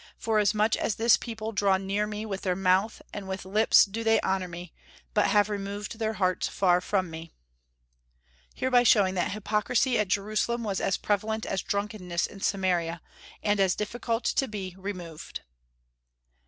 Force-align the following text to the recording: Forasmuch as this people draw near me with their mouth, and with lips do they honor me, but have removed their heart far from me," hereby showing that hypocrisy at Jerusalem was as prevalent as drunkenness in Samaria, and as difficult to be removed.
Forasmuch 0.17 0.75
as 0.77 0.95
this 0.95 1.15
people 1.15 1.51
draw 1.51 1.77
near 1.77 2.07
me 2.07 2.25
with 2.25 2.41
their 2.41 2.55
mouth, 2.55 3.03
and 3.13 3.27
with 3.27 3.45
lips 3.45 3.85
do 3.85 4.03
they 4.03 4.19
honor 4.21 4.47
me, 4.47 4.73
but 5.13 5.27
have 5.27 5.47
removed 5.47 5.99
their 5.99 6.13
heart 6.13 6.43
far 6.45 6.81
from 6.81 7.11
me," 7.11 7.29
hereby 8.55 8.81
showing 8.81 9.13
that 9.13 9.29
hypocrisy 9.29 9.99
at 9.99 10.07
Jerusalem 10.07 10.63
was 10.63 10.81
as 10.81 10.97
prevalent 10.97 11.45
as 11.45 11.61
drunkenness 11.61 12.25
in 12.25 12.39
Samaria, 12.41 12.99
and 13.43 13.59
as 13.59 13.75
difficult 13.75 14.23
to 14.25 14.47
be 14.47 14.73
removed. 14.75 15.41